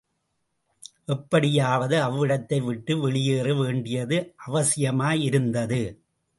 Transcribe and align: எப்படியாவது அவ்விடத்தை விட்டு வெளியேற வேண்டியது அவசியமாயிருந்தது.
எப்படியாவது 1.05 1.97
அவ்விடத்தை 2.01 2.59
விட்டு 2.63 2.99
வெளியேற 2.99 3.53
வேண்டியது 3.53 4.35
அவசியமாயிருந்தது. 4.47 5.81